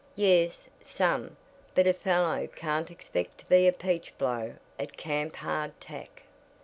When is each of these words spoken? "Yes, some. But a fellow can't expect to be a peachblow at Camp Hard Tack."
"Yes, 0.15 0.67
some. 0.81 1.37
But 1.75 1.85
a 1.85 1.93
fellow 1.93 2.47
can't 2.47 2.89
expect 2.89 3.37
to 3.41 3.45
be 3.45 3.67
a 3.67 3.71
peachblow 3.71 4.55
at 4.79 4.97
Camp 4.97 5.35
Hard 5.35 5.79
Tack." 5.79 6.23